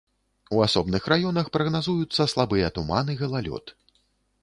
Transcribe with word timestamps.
У 0.55 0.61
асобных 0.67 1.03
раёнах 1.13 1.53
прагназуюцца 1.57 2.29
слабыя 2.35 2.75
туман 2.79 3.05
і 3.17 3.19
галалёд. 3.25 3.65